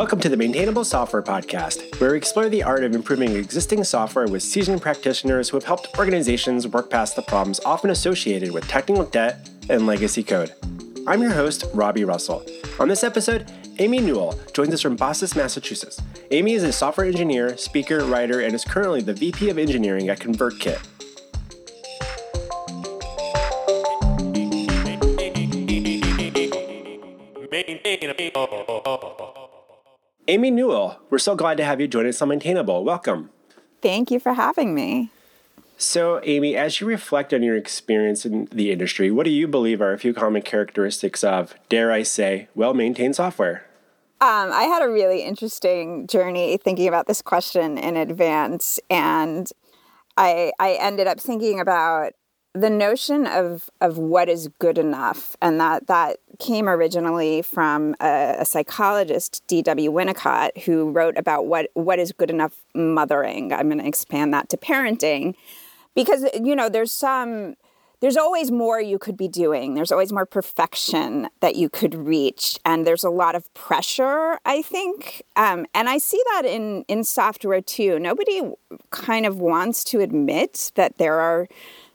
[0.00, 4.26] Welcome to the Maintainable Software Podcast, where we explore the art of improving existing software
[4.26, 9.04] with seasoned practitioners who have helped organizations work past the problems often associated with technical
[9.04, 10.54] debt and legacy code.
[11.06, 12.42] I'm your host, Robby Russell.
[12.78, 16.00] On this episode, Amy Newell joins us from Boston, Massachusetts.
[16.30, 20.18] Amy is a software engineer, speaker, writer, and is currently the VP of Engineering at
[20.18, 20.80] ConvertKit.
[30.40, 32.82] Amy Newell, we're so glad to have you join us on Maintainable.
[32.82, 33.28] Welcome.
[33.82, 35.10] Thank you for having me.
[35.76, 39.82] So, Amy, as you reflect on your experience in the industry, what do you believe
[39.82, 43.66] are a few common characteristics of, dare I say, well maintained software?
[44.22, 49.46] Um, I had a really interesting journey thinking about this question in advance, and
[50.16, 52.14] I, I ended up thinking about
[52.54, 58.36] the notion of of what is good enough, and that that came originally from a,
[58.40, 59.90] a psychologist, D.W.
[59.92, 63.52] Winnicott, who wrote about what what is good enough mothering.
[63.52, 65.34] I'm going to expand that to parenting,
[65.94, 67.54] because you know there's some
[68.00, 69.74] there's always more you could be doing.
[69.74, 74.38] There's always more perfection that you could reach, and there's a lot of pressure.
[74.44, 78.00] I think, um, and I see that in in software too.
[78.00, 78.42] Nobody
[78.90, 81.46] kind of wants to admit that there are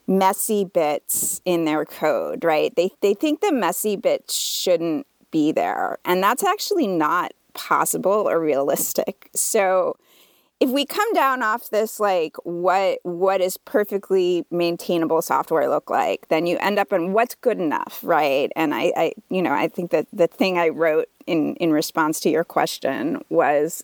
[0.08, 2.76] messy bits in their code, right?
[2.76, 8.40] They they think the messy bits shouldn't be there, and that's actually not possible or
[8.40, 9.30] realistic.
[9.36, 9.96] So
[10.60, 16.28] if we come down off this like what what is perfectly maintainable software look like
[16.30, 19.68] then you end up in what's good enough right and i, I you know i
[19.68, 23.84] think that the thing i wrote in in response to your question was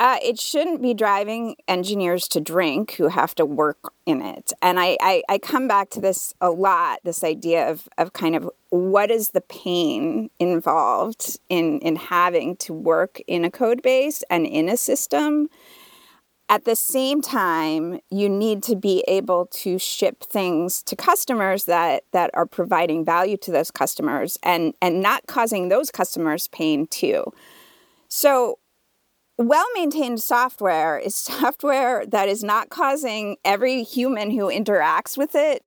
[0.00, 4.52] uh, it shouldn't be driving engineers to drink who have to work in it.
[4.60, 8.34] And I, I, I, come back to this a lot this idea of, of kind
[8.34, 14.24] of what is the pain involved in, in having to work in a code base
[14.28, 15.48] and in a system.
[16.48, 22.02] At the same time, you need to be able to ship things to customers that,
[22.12, 27.32] that are providing value to those customers and, and not causing those customers pain too.
[28.08, 28.58] So
[29.48, 35.62] well maintained software is software that is not causing every human who interacts with it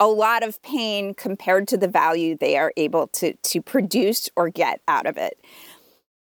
[0.00, 4.48] a lot of pain compared to the value they are able to, to produce or
[4.48, 5.38] get out of it.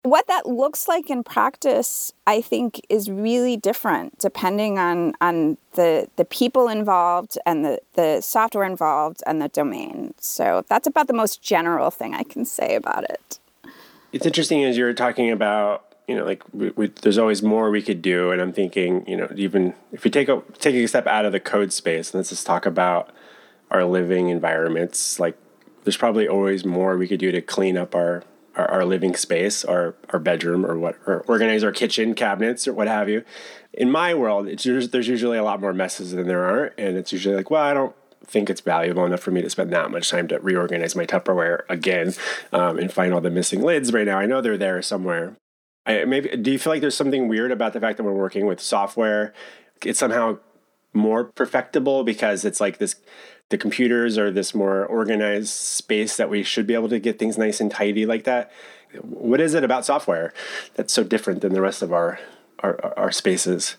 [0.04, 6.08] What that looks like in practice, I think, is really different depending on, on the,
[6.16, 10.14] the people involved and the, the software involved and the domain.
[10.18, 13.40] So that's about the most general thing I can say about it.
[14.12, 17.82] It's interesting as you're talking about you know, like we, we, there's always more we
[17.82, 18.30] could do.
[18.30, 21.32] And I'm thinking, you know, even if we take a taking a step out of
[21.32, 23.10] the code space, let's just talk about
[23.70, 25.18] our living environments.
[25.18, 25.36] Like,
[25.84, 28.22] there's probably always more we could do to clean up our
[28.56, 32.72] our, our living space, our our bedroom, or what, or organize our kitchen cabinets or
[32.72, 33.24] what have you.
[33.72, 37.12] In my world, it's there's usually a lot more messes than there aren't, and it's
[37.12, 37.94] usually like, well, I don't
[38.26, 41.62] think it's valuable enough for me to spend that much time to reorganize my Tupperware
[41.68, 42.14] again
[42.52, 44.18] um, and find all the missing lids right now.
[44.18, 45.36] I know they're there somewhere,
[45.86, 48.46] I, maybe do you feel like there's something weird about the fact that we're working
[48.46, 49.34] with software?
[49.84, 50.38] It's somehow
[50.92, 52.96] more perfectible because it's like this
[53.50, 57.36] the computers are this more organized space that we should be able to get things
[57.36, 58.50] nice and tidy like that.
[59.02, 60.32] What is it about software
[60.74, 62.18] that's so different than the rest of our
[62.60, 63.76] our, our spaces?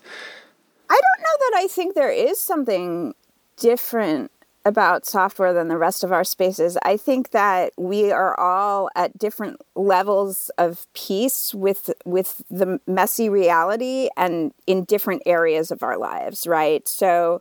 [0.88, 3.14] I don't know that I think there is something
[3.56, 4.30] different
[4.66, 6.76] about software than the rest of our spaces.
[6.82, 13.28] I think that we are all at different levels of peace with with the messy
[13.28, 16.86] reality and in different areas of our lives, right?
[16.88, 17.40] So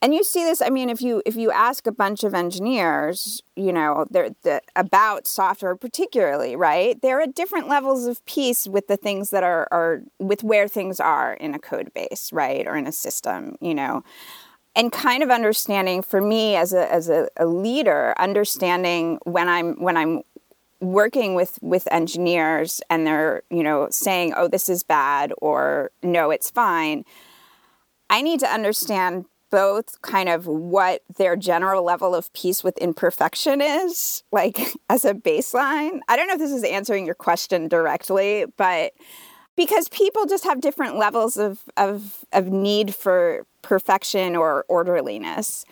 [0.00, 3.42] and you see this i mean if you if you ask a bunch of engineers
[3.56, 8.86] you know they're the, about software particularly right they're at different levels of peace with
[8.86, 12.76] the things that are are with where things are in a code base right or
[12.76, 14.04] in a system you know
[14.78, 19.74] and kind of understanding for me as a as a, a leader, understanding when I'm
[19.82, 20.22] when I'm
[20.80, 26.30] working with with engineers and they're you know saying oh this is bad or no
[26.30, 27.04] it's fine
[28.10, 33.60] i need to understand both kind of what their general level of peace with imperfection
[33.60, 34.60] is like
[34.90, 36.00] as a baseline.
[36.06, 38.92] I don't know if this is answering your question directly but
[39.56, 45.66] because people just have different levels of, of, of need for perfection or orderliness.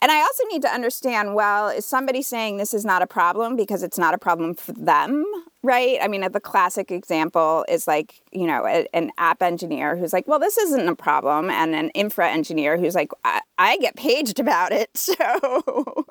[0.00, 3.54] And I also need to understand well, is somebody saying this is not a problem
[3.54, 5.24] because it's not a problem for them,
[5.62, 5.98] right?
[6.00, 10.26] I mean, the classic example is like, you know, a, an app engineer who's like,
[10.26, 11.50] well, this isn't a problem.
[11.50, 14.90] And an infra engineer who's like, I, I get paged about it.
[15.14, 16.06] So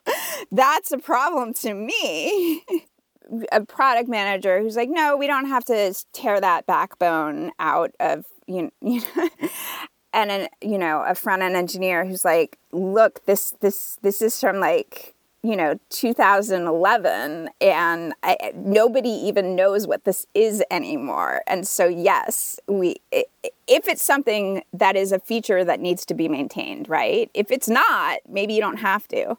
[0.51, 2.63] that's a problem to me.
[3.51, 8.25] a product manager who's like, no, we don't have to tear that backbone out of
[8.47, 9.29] you know,
[10.13, 14.39] and an you know a front end engineer who's like, look, this this this is
[14.39, 21.41] from like you know 2011 and I, nobody even knows what this is anymore.
[21.47, 26.29] And so yes we if it's something that is a feature that needs to be
[26.29, 27.29] maintained right?
[27.33, 29.37] If it's not maybe you don't have to.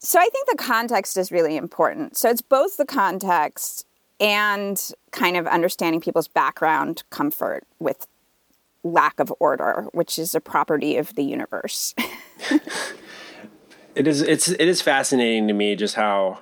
[0.00, 2.16] So i think the context is really important.
[2.18, 3.86] So it's both the context
[4.20, 8.06] and kind of understanding people's background comfort with
[8.84, 11.94] lack of order which is a property of the universe.
[13.94, 16.40] It is it's it is fascinating to me just how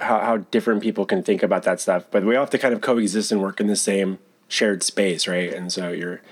[0.00, 2.72] how, how different people can think about that stuff but we all have to kind
[2.72, 4.18] of coexist and work in the same
[4.48, 5.52] shared space right?
[5.52, 6.22] And so you're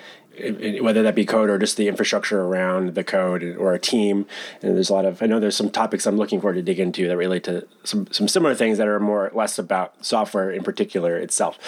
[0.80, 4.24] whether that be code or just the infrastructure around the code or a team
[4.62, 6.80] and there's a lot of i know there's some topics i'm looking forward to dig
[6.80, 10.62] into that relate to some some similar things that are more less about software in
[10.62, 11.58] particular itself.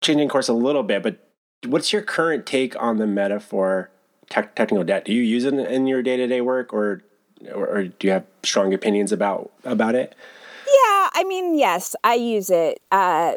[0.00, 1.31] Changing course a little bit but
[1.66, 3.90] what's your current take on the metaphor
[4.28, 7.02] tech, technical debt do you use it in your day-to-day work or
[7.50, 10.14] or, or do you have strong opinions about about it?
[10.66, 13.34] Yeah, I mean, yes, I use it uh,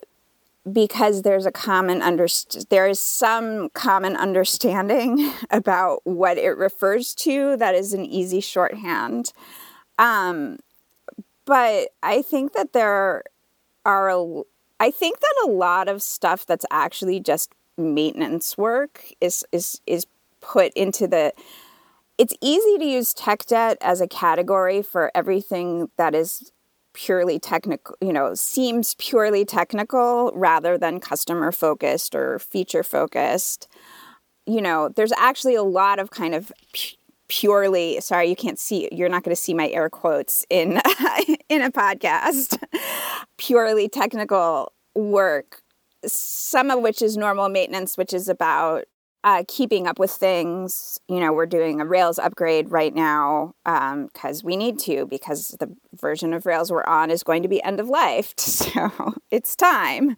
[0.71, 7.57] because there's a common underst- there is some common understanding about what it refers to
[7.57, 9.31] that is an easy shorthand.
[9.97, 10.59] Um,
[11.45, 13.23] but I think that there
[13.85, 14.43] are
[14.79, 20.05] I think that a lot of stuff that's actually just maintenance work is is is
[20.41, 21.33] put into the
[22.17, 26.51] it's easy to use tech debt as a category for everything that is
[26.93, 33.67] purely technical, you know, seems purely technical rather than customer focused or feature focused.
[34.45, 36.51] You know, there's actually a lot of kind of
[37.27, 40.73] purely sorry you can't see you're not going to see my air quotes in
[41.49, 42.61] in a podcast
[43.37, 45.63] purely technical work
[46.11, 48.85] some of which is normal maintenance which is about
[49.25, 50.99] uh, keeping up with things.
[51.07, 55.57] You know, we're doing a Rails upgrade right now because um, we need to, because
[55.59, 58.33] the version of Rails we're on is going to be end of life.
[58.65, 60.15] So it's time.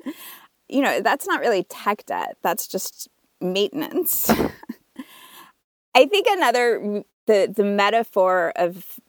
[0.67, 3.07] You know, that's not really tech debt, that's just
[3.39, 4.29] maintenance.
[5.95, 8.99] I think another, the, the metaphor of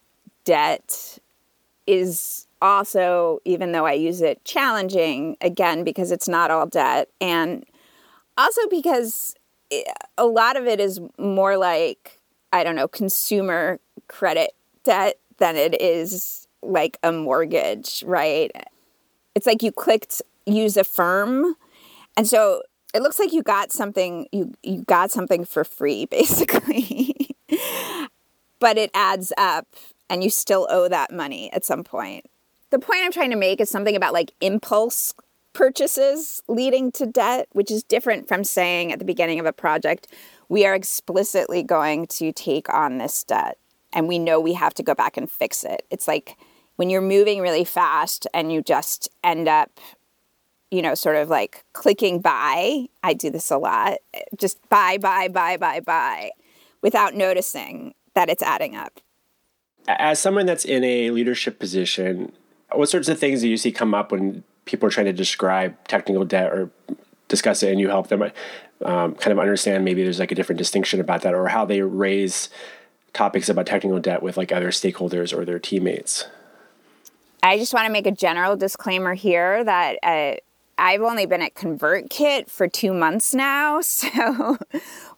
[0.45, 1.19] debt
[1.87, 7.09] is also, even though I use it, challenging again because it's not all debt.
[7.21, 7.65] And
[8.37, 9.35] also because
[9.71, 9.83] eh,
[10.17, 12.21] a lot of it is more like
[12.53, 13.79] I don't know consumer
[14.09, 14.53] credit
[14.85, 18.51] debt than it is like a mortgage, right?
[19.35, 21.55] It's like you clicked use Affirm.
[22.17, 22.63] and so
[22.95, 27.37] it looks like you got something you you got something for free basically,
[28.59, 29.67] but it adds up,
[30.09, 32.27] and you still owe that money at some point.
[32.71, 35.15] The point I'm trying to make is something about like impulse
[35.53, 40.07] purchases leading to debt, which is different from saying at the beginning of a project,
[40.49, 43.59] we are explicitly going to take on this debt
[43.93, 45.85] and we know we have to go back and fix it.
[45.91, 46.37] It's like
[46.77, 49.81] when you're moving really fast and you just end up,
[50.71, 52.87] you know, sort of like clicking buy.
[53.03, 53.99] I do this a lot.
[54.37, 56.31] Just buy, buy, buy, buy, buy
[56.83, 59.01] without noticing that it's adding up.
[59.89, 62.33] As someone that's in a leadership position,
[62.73, 65.77] what sorts of things do you see come up when people are trying to describe
[65.89, 66.71] technical debt or
[67.29, 68.23] discuss it and you help them
[68.85, 71.83] um, kind of understand maybe there's like a different distinction about that or how they
[71.83, 72.49] raise
[73.13, 76.27] topics about technical debt with like other stakeholders or their teammates?
[77.43, 80.37] I just want to make a general disclaimer here that uh,
[80.79, 84.57] i've only been at convertkit for two months now so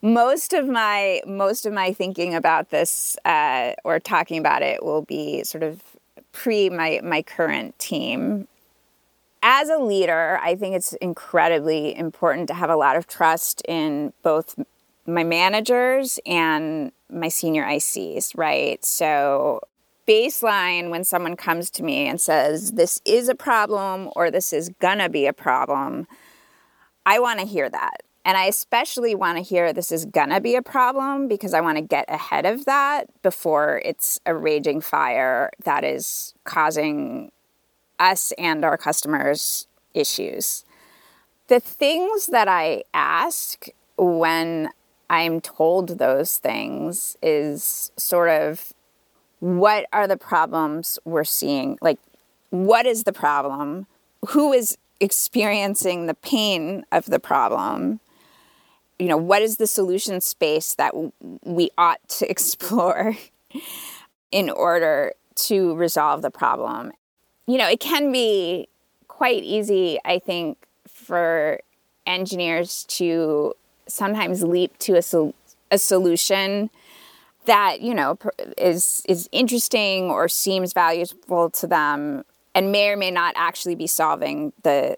[0.03, 5.03] most of my most of my thinking about this uh, or talking about it will
[5.03, 5.83] be sort of
[6.33, 8.47] pre my my current team
[9.43, 14.13] as a leader, I think it's incredibly important to have a lot of trust in
[14.23, 14.59] both
[15.07, 18.85] my managers and my senior ICs, right?
[18.85, 19.61] So,
[20.07, 24.69] baseline when someone comes to me and says, This is a problem or this is
[24.81, 26.07] gonna be a problem,
[27.07, 28.03] I wanna hear that.
[28.25, 32.05] And I especially wanna hear this is gonna be a problem because I wanna get
[32.09, 37.33] ahead of that before it's a raging fire that is causing
[37.99, 40.65] us and our customers issues.
[41.49, 44.71] The things that I ask when
[45.09, 48.73] I'm told those things is sort of
[49.41, 51.79] what are the problems we're seeing?
[51.81, 51.99] Like,
[52.51, 53.87] what is the problem?
[54.29, 58.01] Who is experiencing the pain of the problem?
[59.01, 60.95] You know, what is the solution space that
[61.43, 63.17] we ought to explore
[64.31, 65.15] in order
[65.47, 66.93] to resolve the problem?
[67.51, 68.69] you know, it can be
[69.09, 70.57] quite easy, I think,
[70.89, 71.59] for
[72.07, 73.55] engineers to
[73.89, 75.35] sometimes leap to a, sol-
[75.73, 76.71] a solution
[77.47, 78.17] that you know
[78.57, 83.87] is is interesting or seems valuable to them and may or may not actually be
[83.87, 84.97] solving the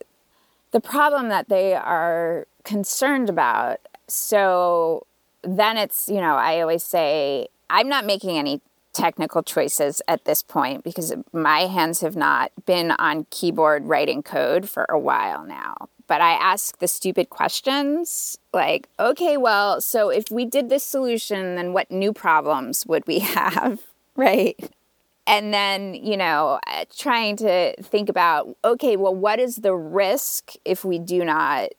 [0.73, 3.79] the problem that they are concerned about
[4.13, 5.07] so
[5.43, 8.61] then it's you know i always say i'm not making any
[8.93, 14.69] technical choices at this point because my hands have not been on keyboard writing code
[14.69, 20.31] for a while now but I ask the stupid questions like, okay, well, so if
[20.31, 23.81] we did this solution, then what new problems would we have?
[24.15, 24.59] right.
[25.27, 26.61] And then, you know,
[26.99, 31.71] trying to think about, okay, well, what is the risk if we do not,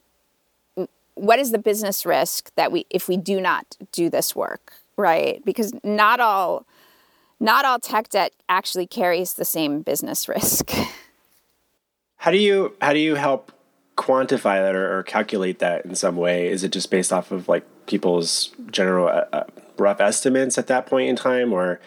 [1.15, 4.74] what is the business risk that we, if we do not do this work?
[4.98, 5.43] Right.
[5.46, 6.65] Because not all,
[7.39, 10.72] not all tech debt actually carries the same business risk.
[12.17, 13.51] How do you, how do you help
[13.98, 16.48] quantify that or, or, calculate that in some way?
[16.48, 19.43] Is it just based off of like people's general uh, uh,
[19.77, 21.82] rough estimates at that point in time, or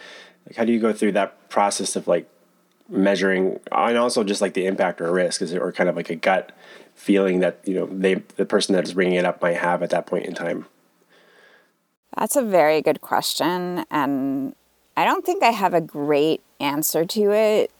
[0.47, 2.28] like how do you go through that process of like
[2.88, 5.40] measuring and also just like the impact or risk?
[5.40, 6.52] Is it or kind of like a gut
[6.97, 9.91] feeling that you know they the person that is bringing it up might have at
[9.91, 10.67] that point in time?
[12.19, 14.55] That's a very good question, and
[14.97, 17.71] I don't think I have a great answer to it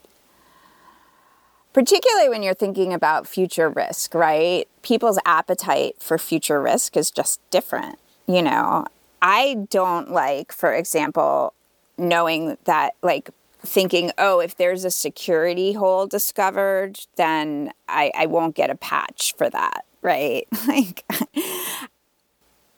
[1.77, 4.67] particularly when you're thinking about future risk, right?
[4.81, 7.99] People's appetite for future risk is just different.
[8.27, 8.87] You know,
[9.21, 11.53] I don't like, for example,
[11.99, 13.29] knowing that, like,
[13.67, 19.35] thinking, oh, if there's a security hole discovered, then I, I won't get a patch
[19.37, 20.47] for that, right?
[20.67, 21.05] Like,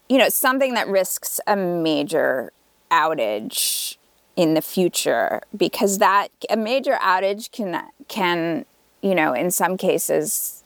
[0.08, 2.52] you know, something that risks a major
[2.90, 3.96] outage
[4.36, 8.64] in the future because that a major outage can can
[9.02, 10.64] you know, in some cases,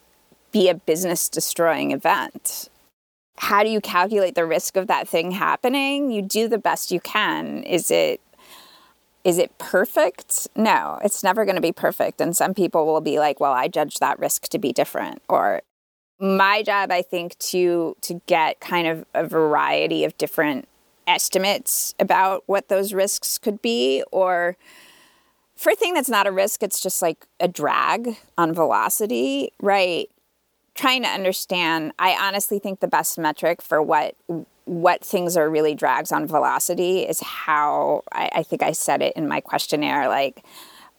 [0.53, 2.69] be a business destroying event.
[3.39, 6.11] How do you calculate the risk of that thing happening?
[6.11, 7.63] You do the best you can.
[7.65, 8.21] Is it
[9.25, 10.49] is it perfect?
[10.57, 13.69] No, it's never going to be perfect and some people will be like, "Well, I
[13.69, 15.63] judge that risk to be different." Or
[16.21, 20.69] my job I think to to get kind of a variety of different
[21.07, 24.57] estimates about what those risks could be or
[25.57, 30.11] for a thing that's not a risk, it's just like a drag on velocity, right?
[30.75, 34.17] Trying to understand, I honestly think the best metric for what
[34.65, 39.15] what things are really drags on velocity is how I, I think I said it
[39.17, 40.09] in my questionnaire.
[40.09, 40.45] Like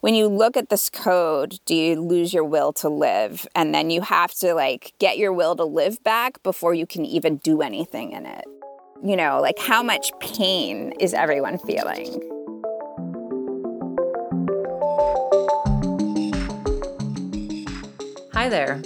[0.00, 3.46] when you look at this code, do you lose your will to live?
[3.54, 7.04] And then you have to like get your will to live back before you can
[7.04, 8.44] even do anything in it.
[9.02, 12.20] You know, like how much pain is everyone feeling?
[18.34, 18.82] Hi there.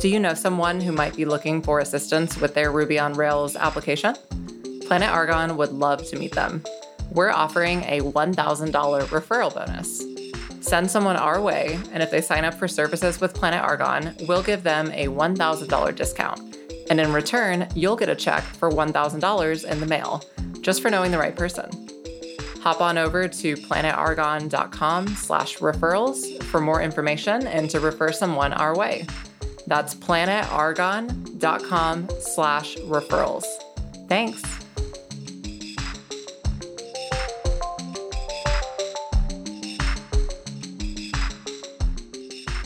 [0.00, 3.56] Do you know someone who might be looking for assistance with their Ruby on Rails
[3.56, 4.14] application?
[4.86, 6.62] Planet Argon would love to meet them.
[7.10, 8.72] We're offering a $1,000
[9.06, 10.04] referral bonus.
[10.60, 14.42] Send someone our way, and if they sign up for services with Planet Argon, we'll
[14.42, 16.58] give them a $1,000 discount.
[16.90, 20.22] And in return, you'll get a check for $1,000 in the mail,
[20.60, 21.70] just for knowing the right person
[22.66, 28.76] hop on over to planetargon.com slash referrals for more information and to refer someone our
[28.76, 29.06] way.
[29.66, 33.44] That's planetargon.com slash referrals.
[34.08, 34.42] Thanks.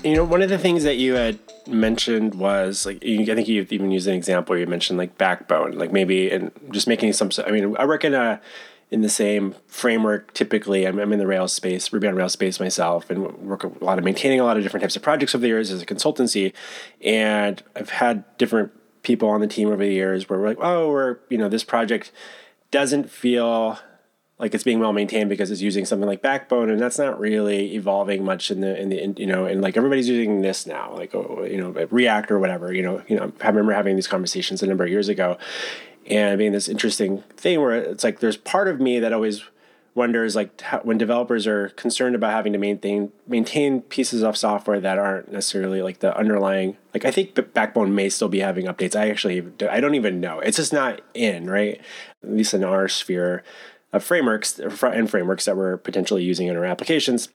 [0.05, 3.67] You know, one of the things that you had mentioned was like I think you
[3.71, 4.57] even used an example.
[4.57, 7.31] You mentioned like backbone, like maybe and just making some.
[7.47, 8.39] I mean, I in a uh,
[8.91, 10.35] in the same framework.
[10.35, 13.85] Typically, I'm, I'm in the Rails space, Ruby on Rails space myself, and work a
[13.85, 15.87] lot of maintaining a lot of different types of projects over the years as a
[15.87, 16.53] consultancy.
[17.01, 20.91] And I've had different people on the team over the years where we're like, oh,
[20.91, 22.13] we're you know this project
[22.71, 23.79] doesn't feel
[24.39, 27.75] like it's being well maintained because it's using something like Backbone, and that's not really
[27.75, 30.93] evolving much in the in the in, you know and like everybody's using this now,
[30.95, 32.73] like oh, you know React or whatever.
[32.73, 35.39] You know, you know, I remember having these conversations a number of years ago,
[36.07, 39.45] and being this interesting thing where it's like there's part of me that always
[39.95, 44.81] wonders like how, when developers are concerned about having to maintain maintain pieces of software
[44.81, 48.67] that aren't necessarily like the underlying like I think the Backbone may still be having
[48.67, 48.99] updates.
[48.99, 50.41] I actually I don't even know.
[50.41, 51.81] It's just not in right,
[52.23, 53.43] at least in our sphere
[53.93, 57.29] of frameworks and frameworks that we're potentially using in our applications.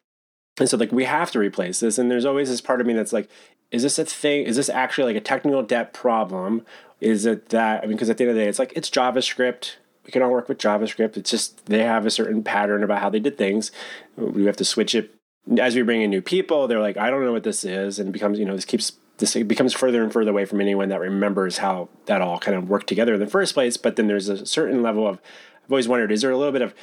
[0.59, 1.97] And so like we have to replace this.
[1.97, 3.29] And there's always this part of me that's like,
[3.71, 4.45] is this a thing?
[4.45, 6.65] Is this actually like a technical debt problem?
[7.01, 8.89] is it that I mean, because at the end of the day, it's like it's
[8.89, 9.75] JavaScript.
[10.05, 11.17] We can all work with JavaScript.
[11.17, 13.71] It's just they have a certain pattern about how they did things.
[14.15, 15.13] We have to switch it
[15.59, 18.09] as we bring in new people, they're like, I don't know what this is, and
[18.09, 20.99] it becomes you know this keeps this becomes further and further away from anyone that
[20.99, 23.77] remembers how that all kind of worked together in the first place.
[23.77, 25.19] But then there's a certain level of
[25.63, 26.73] I've always wondered, is there a little bit of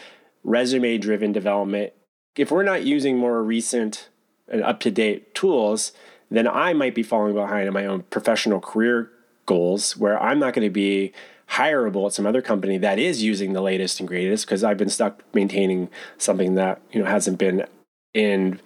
[0.45, 1.93] resume driven development?
[2.37, 4.09] If we're not using more recent
[4.49, 5.93] and up to date tools,
[6.31, 9.11] then I might be falling behind in my own professional career
[9.47, 11.13] goals where I'm not going to be
[11.51, 14.89] hireable at some other company that is using the latest and greatest because I've been
[14.89, 17.67] stuck maintaining something that you know hasn't been
[18.15, 18.61] in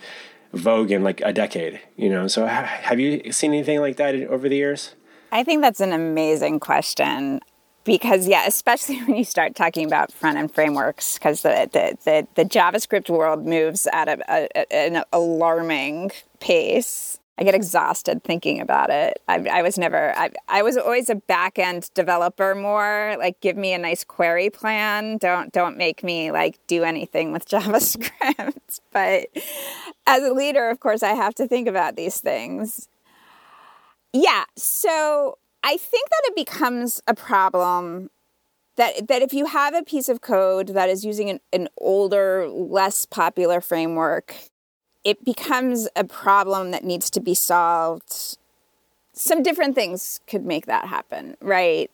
[0.53, 2.29] vogue in like a decade you know?
[2.29, 4.95] So have you seen anything like that over the years?
[5.33, 7.41] I think that's an amazing question
[7.87, 12.27] because yeah especially when you start talking about front end frameworks because the, the, the,
[12.35, 17.19] the, javascript world moves at a, a, an alarming pace.
[17.39, 19.21] I get exhausted thinking about it.
[19.29, 23.15] I, I was never I, I was always a back end developer more.
[23.19, 25.19] Like give me a nice query plan.
[25.19, 28.81] Don't don't make me like do anything with javascript.
[28.91, 29.27] But
[30.07, 32.89] as a leader of course i have to think about these things.
[34.15, 38.09] Yeah so I think that it becomes a problem
[38.77, 42.47] that that if you have a piece of code that is using an, an older,
[42.49, 44.37] less popular framework,
[45.03, 48.39] it becomes a problem that needs to be solved.
[49.13, 51.91] Some different things could make that happen, right?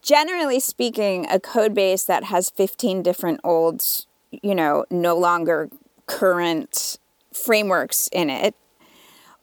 [0.00, 3.84] Generally speaking, a code base that has 15 different old,
[4.30, 5.68] you know, no longer
[6.06, 6.98] current
[7.34, 8.54] frameworks in it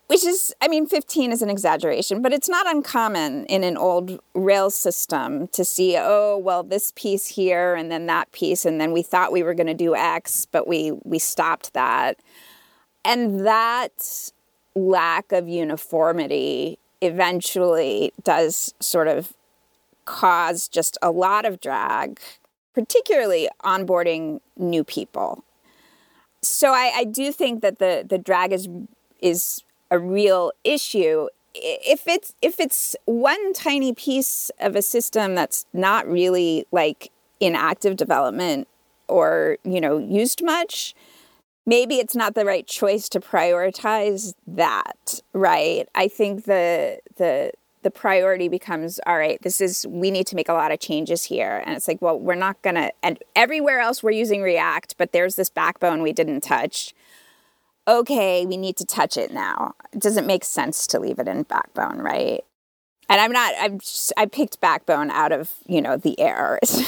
[0.07, 4.19] which is i mean 15 is an exaggeration but it's not uncommon in an old
[4.33, 8.91] rail system to see oh well this piece here and then that piece and then
[8.91, 12.19] we thought we were going to do x but we we stopped that.
[13.05, 14.31] And that
[14.75, 19.33] lack of uniformity eventually does sort of
[20.05, 22.19] cause just a lot of drag
[22.73, 25.43] particularly onboarding new people.
[26.43, 28.67] So I, I do think that the the drag is
[29.19, 31.27] is a real issue.
[31.53, 37.55] If it's if it's one tiny piece of a system that's not really like in
[37.55, 38.67] active development
[39.07, 40.95] or you know used much
[41.65, 45.87] maybe it's not the right choice to prioritize that right?
[45.95, 47.51] I think the the
[47.83, 51.23] the priority becomes all right this is we need to make a lot of changes
[51.23, 51.63] here.
[51.65, 55.11] And it's like well we're not going to and everywhere else we're using react but
[55.11, 56.93] there's this backbone we didn't touch
[57.87, 59.75] okay, we need to touch it now.
[59.93, 62.43] It doesn't make sense to leave it in backbone, right?
[63.09, 66.83] And I'm not, I'm just, I picked backbone out of, you know, the errors.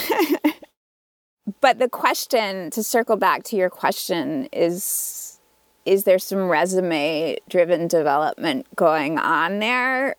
[1.61, 5.39] but the question, to circle back to your question, is
[5.85, 10.17] is there some resume driven development going on there?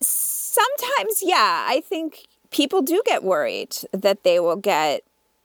[0.00, 1.64] Sometimes, yeah.
[1.66, 5.02] I think people do get worried that they will get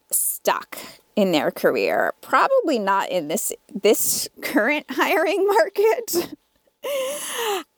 [0.10, 0.78] stuck
[1.16, 2.14] in their career.
[2.22, 6.36] Probably not in this this current hiring market.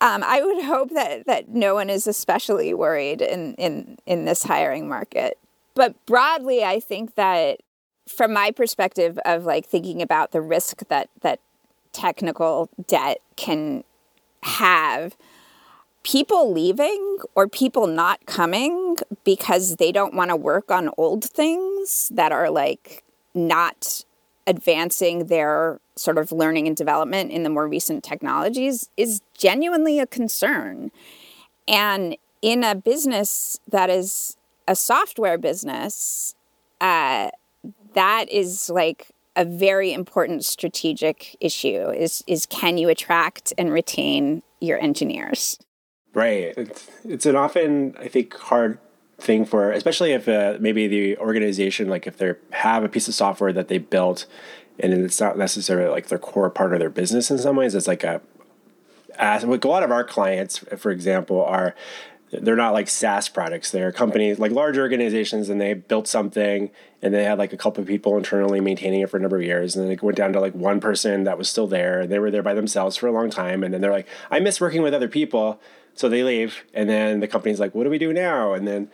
[0.01, 4.43] um, I would hope that that no one is especially worried in in in this
[4.43, 5.37] hiring market.
[5.75, 7.61] But broadly, I think that
[8.07, 11.39] from my perspective of like thinking about the risk that that
[11.93, 13.83] technical debt can
[14.43, 15.15] have
[16.03, 22.09] people leaving or people not coming because they don't want to work on old things
[22.13, 24.03] that are like not
[24.45, 30.07] advancing their sort of learning and development in the more recent technologies is genuinely a
[30.07, 30.91] concern.
[31.67, 34.35] And in a business that is
[34.67, 36.35] a software business,
[36.81, 37.29] uh,
[37.93, 44.43] that is like a very important strategic issue is is can you attract and retain
[44.59, 45.57] your engineers
[46.13, 48.77] right it's, it's an often i think hard
[49.19, 53.13] thing for especially if uh, maybe the organization like if they have a piece of
[53.13, 54.25] software that they built
[54.79, 57.87] and it's not necessarily like their core part of their business in some ways it's
[57.87, 58.21] like a
[59.17, 61.75] as like a lot of our clients for example are
[62.41, 63.71] they're not like SaaS products.
[63.71, 66.71] They're companies like large organizations, and they built something,
[67.01, 69.43] and they had like a couple of people internally maintaining it for a number of
[69.43, 72.11] years, and then it went down to like one person that was still there, and
[72.11, 74.59] they were there by themselves for a long time, and then they're like, I miss
[74.59, 75.59] working with other people,
[75.95, 78.53] so they leave, and then the company's like, what do we do now?
[78.53, 78.89] And then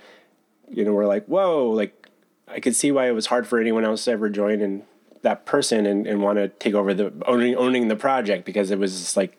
[0.69, 2.07] you know, we're like, whoa, like
[2.47, 4.83] I could see why it was hard for anyone else to ever join and
[5.21, 8.79] that person and, and want to take over the owning owning the project because it
[8.79, 9.37] was just like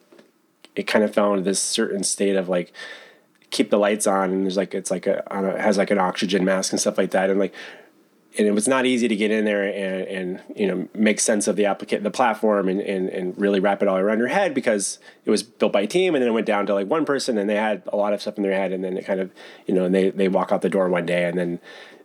[0.76, 2.72] it kind of fell into this certain state of like
[3.48, 6.44] keep the lights on and there's like it's like a, a has like an oxygen
[6.44, 7.54] mask and stuff like that and like
[8.38, 11.48] and it was not easy to get in there and, and you know make sense
[11.48, 14.54] of the applicant the platform and, and, and really wrap it all around your head
[14.54, 17.04] because it was built by a team and then it went down to like one
[17.04, 19.20] person and they had a lot of stuff in their head and then it kind
[19.20, 19.30] of
[19.66, 21.58] you know and they, they walk out the door one day and then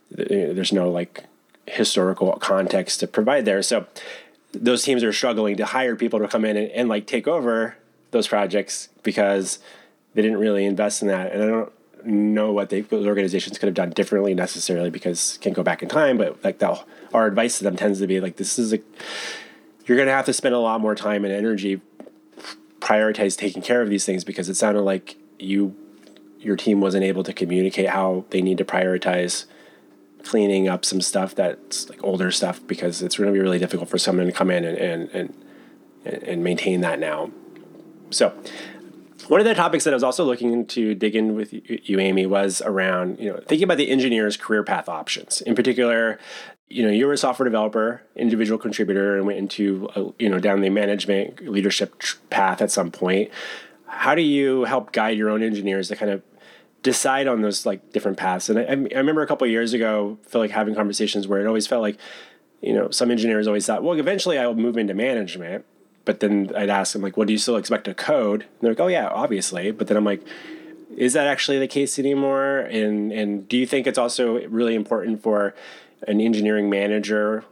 [0.10, 1.26] there's no like
[1.68, 3.86] historical context to provide there so
[4.54, 7.76] those teams are struggling to hire people to come in and, and like take over
[8.12, 9.60] those projects because
[10.14, 11.32] they didn't really invest in that.
[11.34, 11.74] And I don't
[12.06, 16.18] know what those organizations could have done differently necessarily because can't go back in time.
[16.18, 16.80] But like the,
[17.14, 18.80] our advice to them tends to be like, this is a,
[19.86, 21.82] you're going to have to spend a lot more time and energy
[22.80, 25.76] prioritize taking care of these things because it sounded like you,
[26.40, 29.46] your team wasn't able to communicate how they need to prioritize
[30.24, 33.90] cleaning up some stuff that's like older stuff because it's going to be really difficult
[33.90, 35.10] for someone to come in and, and,
[36.04, 37.32] and, and maintain that now.
[38.10, 38.34] So
[39.28, 42.26] one of the topics that I was also looking to dig in with you, Amy,
[42.26, 45.42] was around you know thinking about the engineer's career path options.
[45.42, 46.20] In particular,
[46.70, 50.40] you know you were a software developer, individual contributor, and went into a, you know
[50.40, 53.32] down the management leadership path at some point.
[53.88, 56.22] How do you help guide your own engineers to kind of
[56.84, 58.50] decide on those like different paths?
[58.50, 61.68] And I, I remember a couple years ago, feel like having conversations where it always
[61.68, 61.98] felt like
[62.62, 65.66] you know some engineers always thought, well, eventually I'll move into management
[66.06, 68.72] but then I'd ask them like, "What do you still expect to code?" And they're
[68.72, 70.22] like, "Oh yeah, obviously." But then I'm like,
[70.96, 75.22] "Is that actually the case anymore?" And and do you think it's also really important
[75.22, 75.54] for
[76.08, 77.44] an engineering manager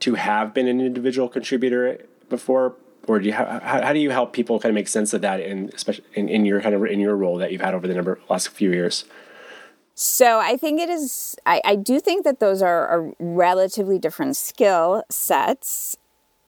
[0.00, 2.74] to have been an individual contributor before,
[3.06, 5.40] or do you how, how do you help people kind of make sense of that
[5.40, 7.94] in especially in, in your kind of in your role that you've had over the
[7.94, 9.04] number last few years?
[9.94, 11.36] So I think it is.
[11.44, 15.96] I, I do think that those are, are relatively different skill sets.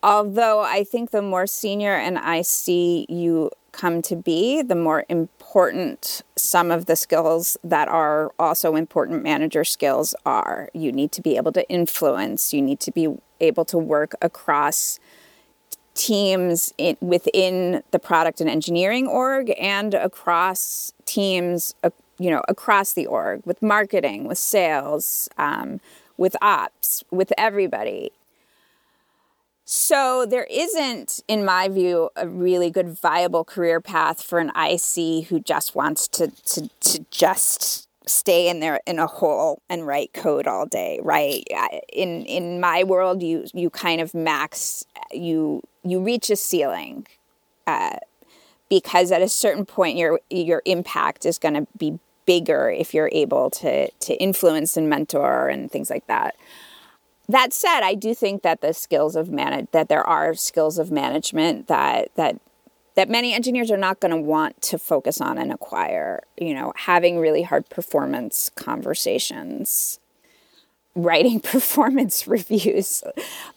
[0.04, 6.20] Although I think the more senior and IC you come to be, the more important
[6.36, 10.68] some of the skills that are also important manager skills are.
[10.74, 15.00] You need to be able to influence, you need to be able to work across
[15.94, 22.92] teams in, within the product and engineering org and across teams uh, you know across
[22.92, 25.80] the org with marketing with sales um,
[26.16, 28.10] with ops with everybody
[29.64, 35.28] so there isn't, in my view, a really good viable career path for an IC
[35.28, 40.12] who just wants to to, to just stay in there in a hole and write
[40.12, 41.44] code all day, right?
[41.92, 47.06] In in my world, you you kind of max you you reach a ceiling,
[47.66, 47.96] uh,
[48.68, 53.10] because at a certain point your your impact is going to be bigger if you're
[53.12, 56.34] able to to influence and mentor and things like that
[57.28, 60.90] that said, I do think that the skills of manage that there are skills of
[60.90, 62.40] management that that
[62.96, 66.22] that many engineers are not going to want to focus on and acquire.
[66.38, 69.98] You know, having really hard performance conversations,
[70.94, 73.02] writing performance reviews.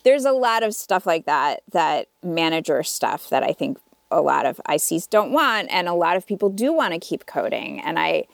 [0.04, 4.46] There's a lot of stuff like that that manager stuff that I think a lot
[4.46, 7.82] of ICs don't want, and a lot of people do want to keep coding.
[7.82, 8.28] And I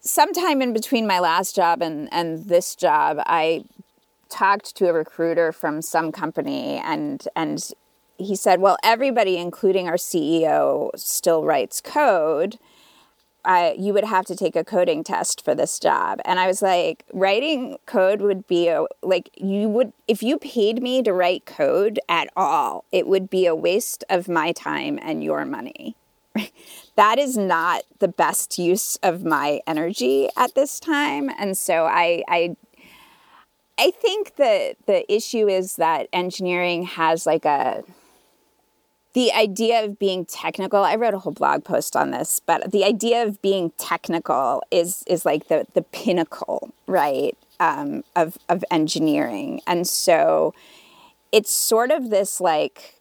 [0.00, 3.64] sometime in between my last job and, and this job, I
[4.28, 7.70] talked to a recruiter from some company and and
[8.16, 12.58] he said, "Well, everybody including our CEO still writes code."
[13.44, 16.20] I, you would have to take a coding test for this job.
[16.24, 20.82] And I was like, writing code would be a, like, you would, if you paid
[20.82, 25.22] me to write code at all, it would be a waste of my time and
[25.22, 25.94] your money.
[26.96, 31.30] that is not the best use of my energy at this time.
[31.38, 32.56] And so I, I
[33.78, 37.82] I think the the issue is that engineering has like a
[39.14, 40.82] the idea of being technical.
[40.82, 45.02] I wrote a whole blog post on this, but the idea of being technical is
[45.06, 50.54] is like the the pinnacle, right, um, of of engineering, and so
[51.32, 53.00] it's sort of this like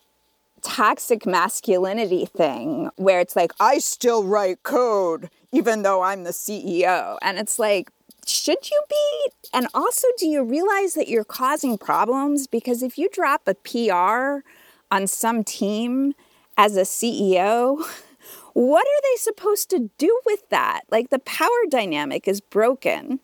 [0.63, 7.17] toxic masculinity thing where it's like I still write code even though I'm the CEO,
[7.21, 7.91] and it's like
[8.27, 9.31] should you be?
[9.53, 12.47] And also, do you realize that you're causing problems?
[12.47, 14.45] Because if you drop a PR
[14.91, 16.13] on some team
[16.57, 17.83] as a CEO,
[18.53, 20.81] what are they supposed to do with that?
[20.89, 23.19] Like the power dynamic is broken.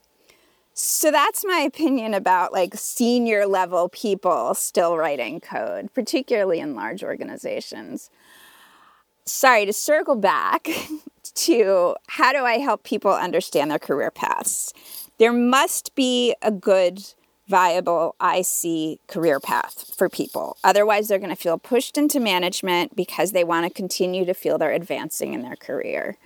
[0.73, 7.03] So that's my opinion about like senior level people still writing code, particularly in large
[7.03, 8.09] organizations.
[9.25, 10.69] Sorry, to circle back
[11.31, 14.73] to how do I help people understand their career paths?
[15.17, 17.03] There must be a good,
[17.47, 20.57] viable IC career path for people.
[20.63, 24.57] Otherwise, they're going to feel pushed into management because they want to continue to feel
[24.57, 26.17] they're advancing in their career.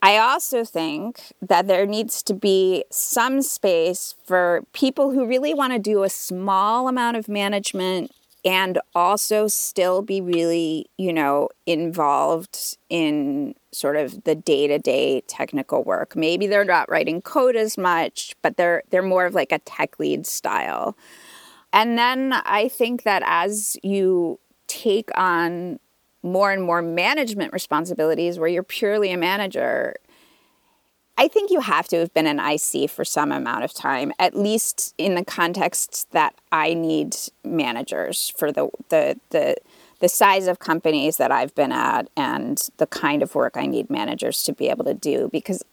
[0.00, 5.72] I also think that there needs to be some space for people who really want
[5.74, 8.10] to do a small amount of management
[8.44, 16.14] and also still be really, you know, involved in sort of the day-to-day technical work.
[16.14, 19.98] Maybe they're not writing code as much, but they're they're more of like a tech
[19.98, 20.96] lead style.
[21.72, 25.78] and then I think that as you take on
[26.22, 29.96] more and more management responsibilities where you're purely a manager,
[31.18, 34.36] I think you have to have been an IC for some amount of time, at
[34.36, 39.56] least in the context that I need managers for the the the
[40.02, 43.88] the size of companies that I've been at and the kind of work I need
[43.88, 45.64] managers to be able to do because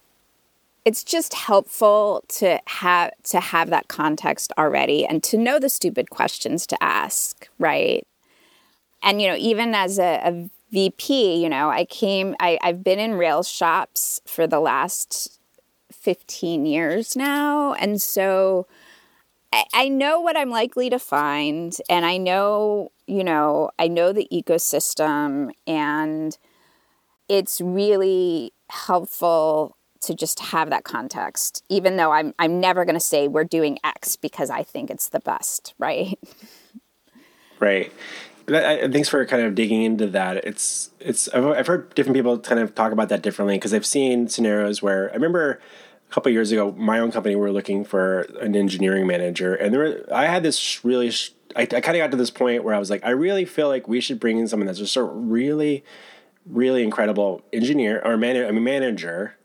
[0.84, 6.10] it's just helpful to have to have that context already and to know the stupid
[6.10, 8.06] questions to ask, right?
[9.02, 13.00] And you know, even as a, a VP, you know, I came I, I've been
[13.00, 15.40] in Rails shops for the last
[15.90, 17.74] 15 years now.
[17.74, 18.68] And so
[19.52, 24.12] I, I know what I'm likely to find and I know, you know, I know
[24.12, 26.36] the ecosystem and
[27.28, 33.00] it's really helpful to just have that context, even though I'm, I'm never going to
[33.00, 36.18] say we're doing X because I think it's the best, right?
[37.58, 37.92] Right.
[38.46, 40.38] Thanks for kind of digging into that.
[40.44, 44.28] It's it's I've heard different people kind of talk about that differently because I've seen
[44.28, 45.60] scenarios where I remember
[46.08, 49.72] a couple years ago, my own company we were looking for an engineering manager, and
[49.72, 51.12] there were, I had this really
[51.56, 53.68] I, I kind of got to this point where I was like, I really feel
[53.68, 55.84] like we should bring in someone that's just a really,
[56.46, 59.36] really incredible engineer or man, I mean manager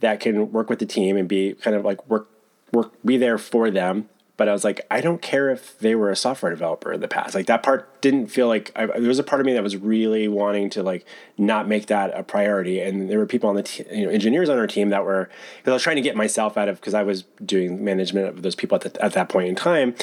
[0.00, 2.28] that can work with the team and be kind of like work
[2.72, 4.08] work be there for them
[4.40, 7.08] but I was like, I don't care if they were a software developer in the
[7.08, 7.34] past.
[7.34, 9.76] Like that part didn't feel like I, there was a part of me that was
[9.76, 11.04] really wanting to like
[11.36, 12.80] not make that a priority.
[12.80, 15.28] And there were people on the te- you know engineers on our team that were
[15.58, 18.40] because I was trying to get myself out of because I was doing management of
[18.40, 19.94] those people at the, at that point in time.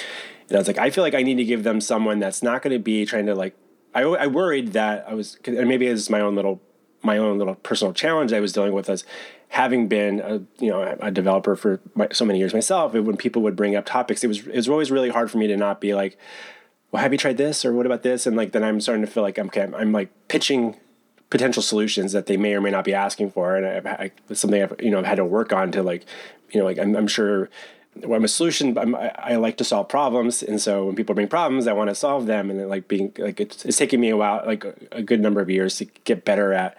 [0.48, 2.62] And I was like, I feel like I need to give them someone that's not
[2.62, 3.56] going to be trying to like.
[3.94, 6.62] I, I worried that I was, and maybe it's my own little
[7.04, 9.04] my own little personal challenge I was dealing with as
[9.50, 13.42] having been a you know a developer for my, so many years myself, when people
[13.44, 15.80] would bring up topics, it was it was always really hard for me to not
[15.82, 16.18] be like,
[16.92, 18.26] well, have you tried this or what about this?
[18.26, 20.76] And like then I'm starting to feel like I'm okay, I'm, like pitching
[21.30, 24.76] potential solutions that they may or may not be asking for, and I've, something I've
[24.80, 26.06] you know I've had to work on to like
[26.52, 27.50] you know like I'm, I'm sure.
[28.04, 28.78] Well, I'm a solution.
[28.78, 31.90] I'm, I, I like to solve problems, and so when people bring problems, I want
[31.90, 32.50] to solve them.
[32.50, 35.42] And like being like it's, it's taking me a while, like a, a good number
[35.42, 36.78] of years, to get better at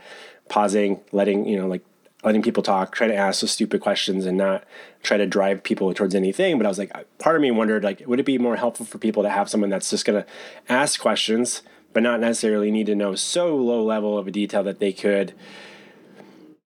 [0.48, 1.84] pausing, letting you know, like
[2.24, 4.64] letting people talk, trying to ask those stupid questions and not
[5.02, 6.58] try to drive people towards anything.
[6.58, 8.98] But I was like, part of me wondered, like, would it be more helpful for
[8.98, 10.26] people to have someone that's just to
[10.68, 14.80] ask questions, but not necessarily need to know so low level of a detail that
[14.80, 15.32] they could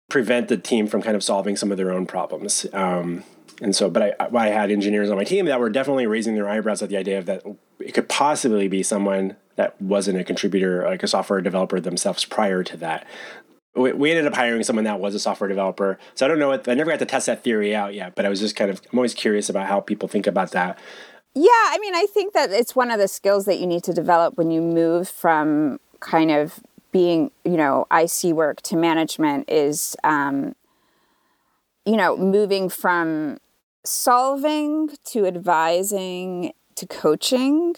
[0.08, 2.66] prevent the team from kind of solving some of their own problems.
[2.72, 3.24] Um,
[3.60, 6.48] and so, but I, I had engineers on my team that were definitely raising their
[6.48, 7.42] eyebrows at the idea of that
[7.80, 12.62] it could possibly be someone that wasn't a contributor, like a software developer themselves prior
[12.62, 13.06] to that
[13.78, 15.98] we, we ended up hiring someone that was a software developer.
[16.14, 16.48] So I don't know.
[16.48, 18.70] What, I never got to test that theory out yet, but I was just kind
[18.70, 20.78] of, I'm always curious about how people think about that.
[21.34, 23.92] Yeah, I mean, I think that it's one of the skills that you need to
[23.92, 29.94] develop when you move from kind of being, you know, IC work to management is,
[30.04, 30.54] um,
[31.84, 33.38] you know, moving from
[33.88, 37.74] solving to advising to coaching.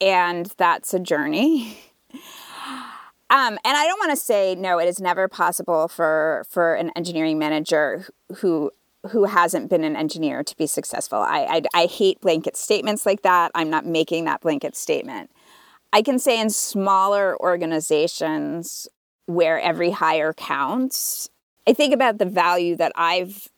[0.00, 1.78] And that's a journey.
[3.30, 4.78] Um, and I don't want to say no.
[4.78, 8.70] It is never possible for for an engineering manager who
[9.10, 11.18] who hasn't been an engineer to be successful.
[11.18, 13.50] I, I, I hate blanket statements like that.
[13.54, 15.30] I'm not making that blanket statement.
[15.92, 18.88] I can say in smaller organizations
[19.26, 21.28] where every hire counts.
[21.66, 23.48] I think about the value that I've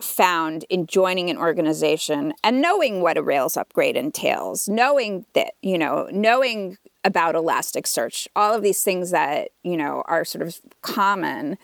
[0.00, 5.78] found in joining an organization and knowing what a Rails upgrade entails, knowing that, you
[5.78, 11.56] know, knowing about Elasticsearch, all of these things that, you know, are sort of common.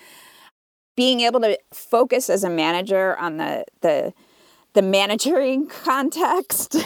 [0.94, 4.12] Being able to focus as a manager on the the
[4.74, 6.76] the managing context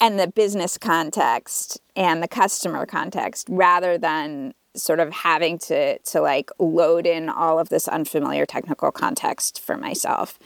[0.00, 6.20] and the business context and the customer context rather than sort of having to to
[6.20, 10.38] like load in all of this unfamiliar technical context for myself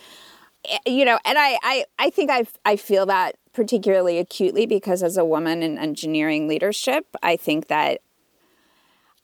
[0.68, 5.02] eh, you know and i i, I think i i feel that particularly acutely because
[5.02, 8.00] as a woman in engineering leadership, I think that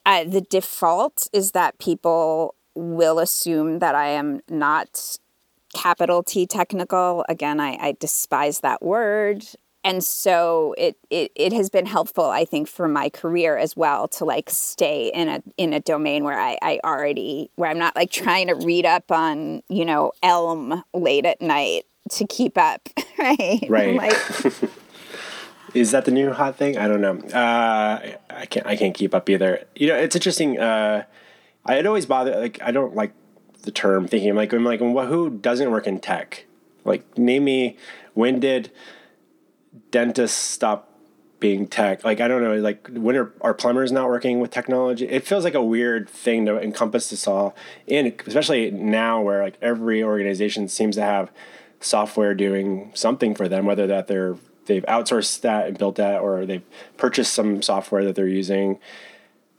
[0.04, 5.18] uh, the default is that people will assume that I am not
[5.74, 7.24] capital T technical.
[7.28, 9.44] Again, I, I despise that word.
[9.86, 14.08] And so it, it it has been helpful, I think, for my career as well
[14.08, 17.94] to like stay in a in a domain where I, I already where I'm not
[17.94, 22.88] like trying to read up on, you know, Elm late at night to keep up,
[23.18, 23.64] right?
[23.68, 23.94] Right.
[23.94, 24.12] Like,
[25.74, 26.76] is that the new hot thing?
[26.76, 27.20] I don't know.
[27.32, 28.66] Uh, I can't.
[28.66, 29.66] I can't keep up either.
[29.76, 30.58] You know, it's interesting.
[30.58, 31.04] Uh,
[31.64, 32.34] I had always bothered.
[32.34, 33.12] Like, I don't like
[33.62, 34.30] the term thinking.
[34.30, 36.44] I'm like, I'm like, well, who doesn't work in tech?
[36.84, 37.76] Like, name me
[38.14, 38.72] when did
[39.96, 40.92] dentists stop
[41.40, 42.04] being tech?
[42.04, 42.56] Like I don't know.
[42.56, 45.08] Like when are, are plumbers not working with technology?
[45.08, 47.56] It feels like a weird thing to encompass this all
[47.86, 51.30] in, especially now where like every organization seems to have
[51.80, 56.44] software doing something for them, whether that they're they've outsourced that and built that, or
[56.44, 58.78] they've purchased some software that they're using.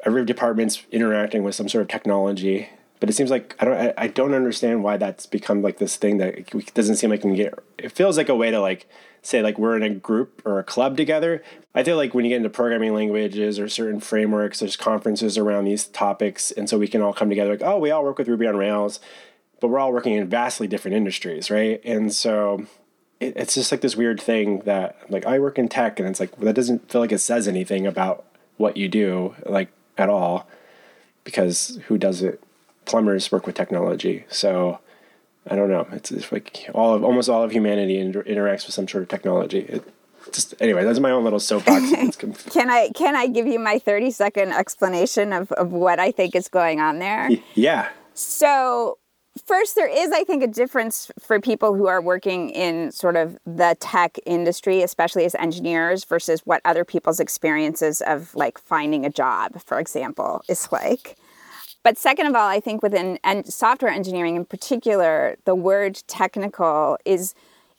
[0.06, 2.69] Every department's interacting with some sort of technology,
[3.00, 6.19] but it seems like I don't I, don't understand why that's become like this thing
[6.19, 7.58] that doesn't seem like can get.
[7.80, 8.88] It feels like a way to like
[9.28, 11.44] say like we're in a group or a club together.
[11.76, 15.66] I feel like when you get into programming languages or certain frameworks, there's conferences around
[15.66, 18.30] these topics, and so we can all come together like, oh, we all work with
[18.30, 19.02] Ruby on Rails,
[19.60, 21.82] but we're all working in vastly different industries, right?
[21.84, 22.66] And so
[23.20, 26.22] it, it's just like this weird thing that like I work in tech, and it's
[26.22, 28.24] like that doesn't feel like it says anything about
[28.56, 30.48] what you do like at all,
[31.26, 32.42] because who does it?
[32.86, 34.80] Plumbers work with technology, so
[35.50, 35.88] I don't know.
[35.92, 39.10] It's, it's like all of almost all of humanity inter- interacts with some sort of
[39.10, 39.60] technology.
[39.60, 39.84] It,
[40.32, 42.16] just anyway, that's my own little soapbox.
[42.52, 46.36] can I can I give you my thirty second explanation of, of what I think
[46.36, 47.30] is going on there?
[47.56, 47.90] Yeah.
[48.14, 48.98] So
[49.46, 53.38] first there is i think a difference for people who are working in sort of
[53.46, 59.10] the tech industry especially as engineers versus what other people's experiences of like finding a
[59.10, 61.16] job for example is like
[61.88, 66.97] but second of all i think within and software engineering in particular the word technical
[67.06, 67.34] is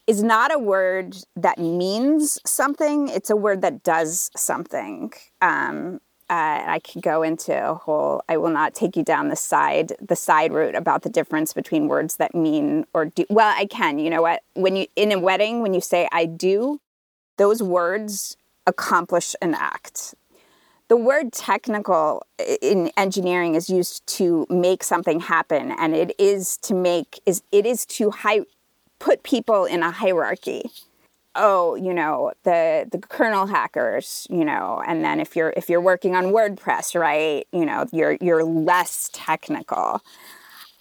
[0.06, 6.76] is not a word that means something it's a word that does something um, uh,
[6.76, 8.22] I could go into a whole.
[8.28, 11.88] I will not take you down the side the side route about the difference between
[11.88, 13.24] words that mean or do.
[13.30, 13.98] Well, I can.
[13.98, 14.42] You know what?
[14.52, 16.82] When you in a wedding, when you say "I do,"
[17.38, 20.14] those words accomplish an act.
[20.88, 22.26] The word technical
[22.62, 27.66] in engineering is used to make something happen, and it is to make is it
[27.66, 28.40] is to high,
[28.98, 30.70] put people in a hierarchy
[31.38, 35.80] oh, you know, the the kernel hackers, you know, and then if you're if you're
[35.80, 40.02] working on WordPress, right, you know, you're you're less technical.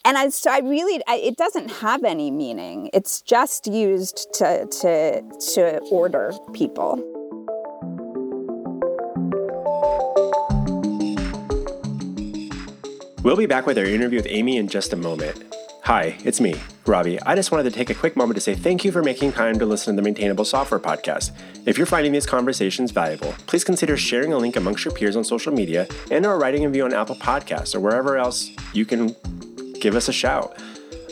[0.04, 2.90] And I, so I really, I, it doesn't have any meaning.
[2.94, 5.22] It's just used to to
[5.54, 7.17] to order people.
[13.28, 15.54] We'll be back with our interview with Amy in just a moment.
[15.84, 17.20] Hi, it's me, Robby.
[17.24, 19.60] I just wanted to take a quick moment to say thank you for making time
[19.60, 21.32] to listen to the Maintainable Software Podcast.
[21.66, 25.26] If you're finding these conversations valuable, please consider sharing a link amongst your peers on
[25.26, 29.14] social media and or writing a review on Apple Podcasts or wherever else you can
[29.82, 30.58] give us a shout.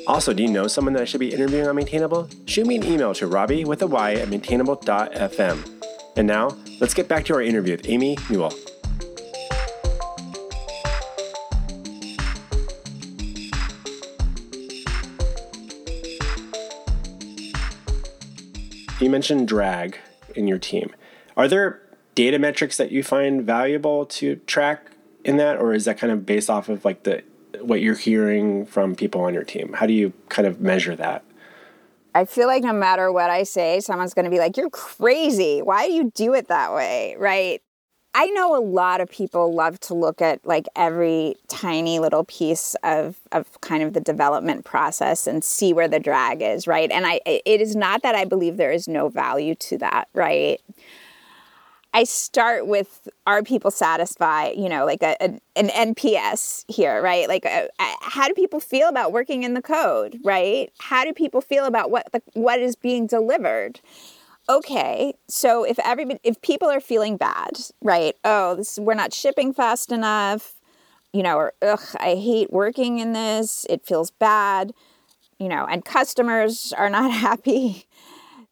[0.08, 2.30] Also, do you know someone that I should be interviewing on Maintainable?
[2.46, 5.82] Shoot me an email to robby with a y at maintainable.fm.
[6.16, 8.54] And now, let's get back to our interview with Amy Newell.
[19.16, 19.98] Mentioned drag
[20.36, 20.94] in your team.
[21.38, 21.82] Are there
[22.16, 24.92] data metrics that you find valuable to track
[25.24, 27.24] in that, or is that kind of based off of like the
[27.62, 29.72] what you're hearing from people on your team?
[29.72, 31.24] How do you kind of measure that?
[32.14, 35.62] I feel like no matter what I say, someone's going to be like, "You're crazy.
[35.62, 37.62] Why do you do it that way?" Right?
[38.18, 42.74] I know a lot of people love to look at like every tiny little piece
[42.82, 46.90] of, of kind of the development process and see where the drag is, right?
[46.90, 50.62] And I it is not that I believe there is no value to that, right?
[51.94, 57.28] I start with are people satisfied, you know, like a, a an NPS here, right?
[57.28, 60.72] Like a, a, how do people feel about working in the code, right?
[60.80, 63.82] How do people feel about what the, what is being delivered?
[64.50, 68.16] Okay, so if everybody, if people are feeling bad, right?
[68.24, 70.56] Oh, this we're not shipping fast enough,
[71.14, 73.66] you know, or ugh, I hate working in this.
[73.70, 74.74] It feels bad,
[75.40, 77.86] you know, and customers are not happy.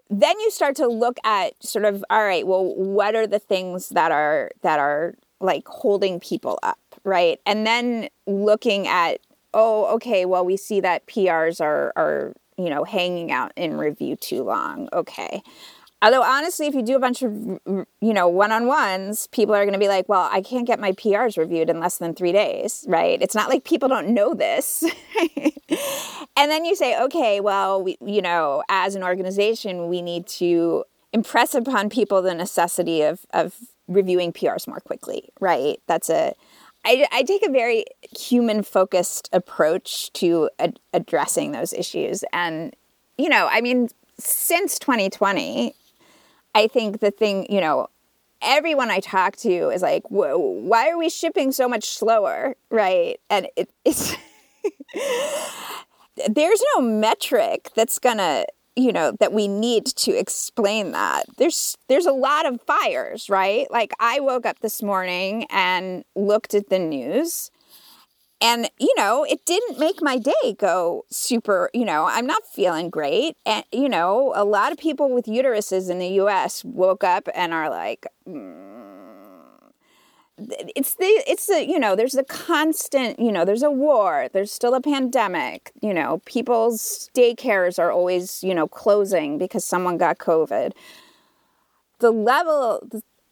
[0.10, 3.90] Then you start to look at sort of, all right, well, what are the things
[3.90, 7.40] that are that are like holding people up, right?
[7.46, 9.20] And then looking at,
[9.54, 14.16] oh, okay, well, we see that PRs are are you know hanging out in review
[14.16, 14.90] too long.
[14.94, 15.42] Okay
[16.04, 19.64] Although honestly, if you do a bunch of mm, mm, you know one-on-ones, people are
[19.64, 22.34] going to be like, "Well, I can't get my PRs reviewed in less than 3
[22.34, 23.22] days." Right?
[23.22, 24.84] It's not like people don't know this.
[26.36, 30.84] and then you say, "Okay, well, we, you know, as an organization, we need to
[31.14, 33.56] impress upon people the necessity of of
[33.88, 35.80] reviewing PRs more quickly." Right?
[35.88, 36.34] That's a
[36.86, 37.86] I, I take a very
[38.18, 42.26] human focused approach to ad- addressing those issues.
[42.34, 42.76] And,
[43.18, 43.88] you know, I mean,
[44.20, 45.74] since 2020,
[46.56, 47.88] I think the thing, you know,
[48.42, 52.56] everyone I talk to is like, why are we shipping so much slower?
[52.70, 53.20] Right.
[53.30, 54.16] And it, it's,
[56.30, 58.46] there's no metric that's going to
[58.76, 63.70] you know that we need to explain that there's there's a lot of fires right
[63.70, 67.52] like i woke up this morning and looked at the news
[68.44, 72.90] and you know it didn't make my day go super you know i'm not feeling
[72.90, 73.38] great.
[73.46, 77.54] And you know a lot of people with uteruses in the us woke up and
[77.54, 78.54] are like mm,
[80.76, 84.52] it's the it's the you know there's a constant you know there's a war there's
[84.52, 90.18] still a pandemic you know people's daycares are always you know closing because someone got
[90.18, 90.74] covid.
[92.00, 92.86] The level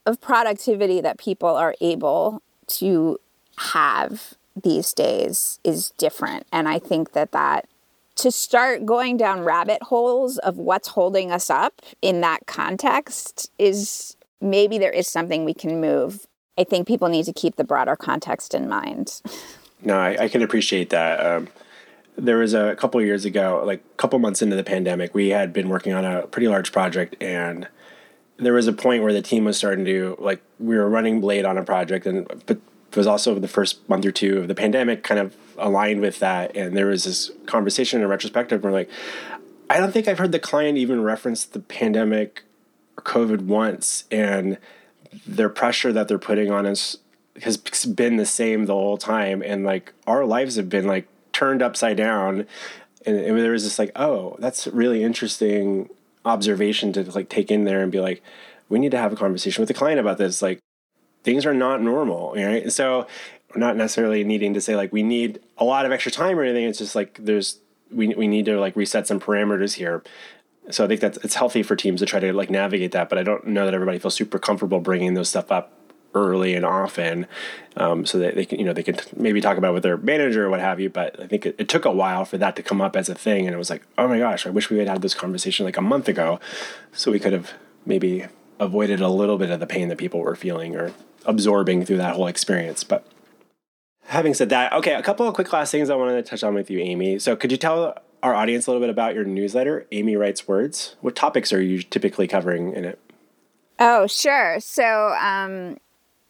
[0.05, 3.19] of productivity that people are able to
[3.57, 7.67] have these days is different and i think that that
[8.15, 14.15] to start going down rabbit holes of what's holding us up in that context is
[14.41, 16.27] maybe there is something we can move
[16.57, 19.21] I think people need to keep the broader context in mind.
[19.83, 21.25] No, I, I can appreciate that.
[21.25, 21.47] Um,
[22.15, 25.51] there was a couple years ago, like a couple months into the pandemic, we had
[25.51, 27.67] been working on a pretty large project, and
[28.37, 31.45] there was a point where the team was starting to like we were running late
[31.45, 32.59] on a project, and but
[32.91, 36.19] it was also the first month or two of the pandemic kind of aligned with
[36.19, 38.89] that, and there was this conversation in retrospective where like
[39.69, 42.43] I don't think I've heard the client even reference the pandemic
[42.97, 44.57] or COVID once, and
[45.25, 46.97] their pressure that they're putting on us
[47.43, 49.41] has been the same the whole time.
[49.41, 52.45] And like our lives have been like turned upside down.
[53.05, 55.89] And, and there was this like oh that's really interesting
[56.25, 58.21] observation to like take in there and be like
[58.69, 60.41] we need to have a conversation with the client about this.
[60.41, 60.59] Like
[61.23, 63.07] things are not normal right so
[63.55, 66.65] not necessarily needing to say like we need a lot of extra time or anything
[66.65, 67.59] it's just like there's
[67.91, 70.01] we, we need to like reset some parameters here
[70.69, 73.17] so I think that's it's healthy for teams to try to like navigate that, but
[73.17, 75.73] I don't know that everybody feels super comfortable bringing those stuff up
[76.13, 77.25] early and often,
[77.77, 80.45] um, so that they can you know they can maybe talk about with their manager
[80.45, 80.89] or what have you.
[80.89, 83.15] But I think it, it, took a while for that to come up as a
[83.15, 85.65] thing, and it was like, oh my gosh, I wish we had had this conversation
[85.65, 86.39] like a month ago,
[86.91, 87.53] so we could have
[87.85, 88.25] maybe
[88.59, 90.93] avoided a little bit of the pain that people were feeling or
[91.25, 92.83] absorbing through that whole experience.
[92.83, 93.05] But
[94.05, 96.53] having said that, okay, a couple of quick last things I wanted to touch on
[96.53, 97.19] with you, Amy.
[97.19, 100.95] So could you tell our audience a little bit about your newsletter, Amy Writes Words.
[101.01, 102.99] What topics are you typically covering in it?
[103.79, 104.59] Oh, sure.
[104.59, 105.77] So, um,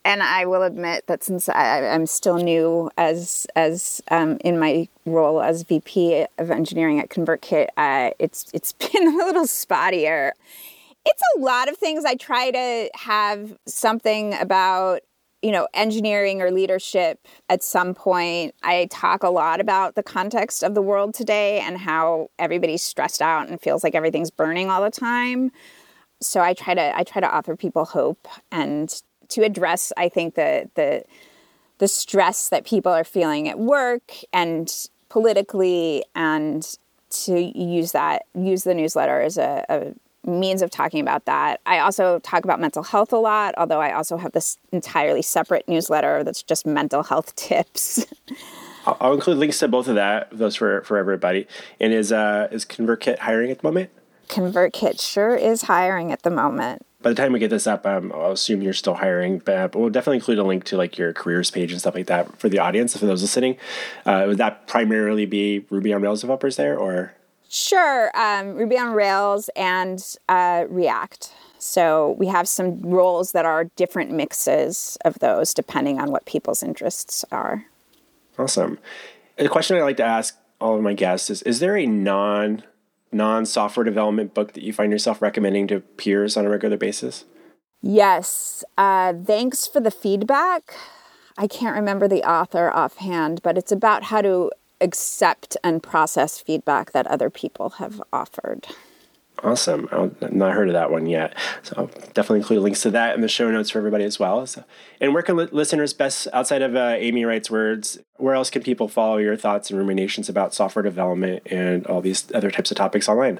[0.05, 4.87] and I will admit that since I, am still new as as um, in my
[5.05, 10.31] role as VP of engineering at ConvertKit, uh, it's it's been a little spottier.
[11.05, 12.05] It's a lot of things.
[12.05, 15.01] I try to have something about
[15.41, 20.63] you know, engineering or leadership at some point, I talk a lot about the context
[20.63, 24.83] of the world today and how everybody's stressed out and feels like everything's burning all
[24.83, 25.51] the time.
[26.21, 30.35] So I try to I try to offer people hope and to address I think
[30.35, 31.03] the the
[31.79, 34.71] the stress that people are feeling at work and
[35.09, 36.77] politically and
[37.09, 39.93] to use that use the newsletter as a, a
[40.25, 41.61] means of talking about that.
[41.65, 45.67] I also talk about mental health a lot, although I also have this entirely separate
[45.67, 48.05] newsletter that's just mental health tips.
[48.85, 51.47] I'll include links to both of that, those for, for everybody.
[51.79, 53.91] And is uh, is ConvertKit hiring at the moment?
[54.27, 56.85] ConvertKit sure is hiring at the moment.
[57.01, 59.89] By the time we get this up, um, I'll assume you're still hiring, but we'll
[59.89, 62.59] definitely include a link to like your careers page and stuff like that for the
[62.59, 63.57] audience, for those listening.
[64.05, 67.13] Uh, would that primarily be Ruby on Rails developers there, or
[67.53, 71.33] Sure, um, Ruby on Rails and uh, React.
[71.59, 76.63] So we have some roles that are different mixes of those depending on what people's
[76.63, 77.65] interests are.
[78.39, 78.79] Awesome.
[79.37, 82.63] A question I like to ask all of my guests is: Is there a non
[83.11, 87.25] non software development book that you find yourself recommending to peers on a regular basis?
[87.81, 88.63] Yes.
[88.77, 90.73] Uh, thanks for the feedback.
[91.37, 94.51] I can't remember the author offhand, but it's about how to
[94.81, 98.67] accept and process feedback that other people have offered.
[99.43, 99.89] Awesome.
[99.91, 101.35] I've not heard of that one yet.
[101.63, 104.45] So I'll definitely include links to that in the show notes for everybody as well.
[104.45, 104.63] So,
[104.99, 108.61] and where can li- listeners best, outside of uh, Amy Writes Words, where else can
[108.61, 112.77] people follow your thoughts and ruminations about software development and all these other types of
[112.77, 113.39] topics online?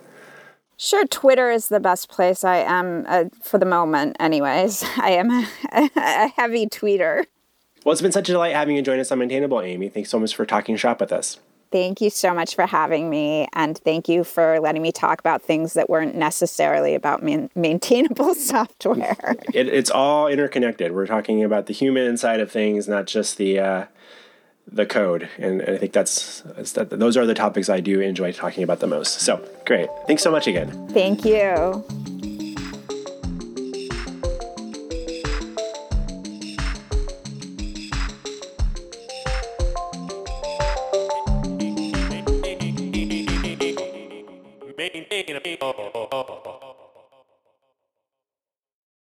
[0.78, 2.44] Sure, Twitter is the best place.
[2.44, 4.84] I am, uh, for the moment, anyways.
[4.98, 5.48] I am a,
[5.96, 7.26] a heavy tweeter.
[7.84, 9.90] Well, it's been such a delight having you join us on Maintainable, Amy.
[9.90, 11.40] Thanks so much for talking shop with us.
[11.72, 15.42] Thank you so much for having me, and thank you for letting me talk about
[15.42, 19.36] things that weren't necessarily about man- maintainable software.
[19.54, 20.92] it, it's all interconnected.
[20.92, 23.86] We're talking about the human side of things, not just the uh,
[24.72, 25.30] the code.
[25.38, 28.64] And, and I think that's, that's that, those are the topics I do enjoy talking
[28.64, 29.20] about the most.
[29.22, 29.90] So great.
[30.08, 30.88] Thanks so much again.
[30.90, 31.84] Thank you.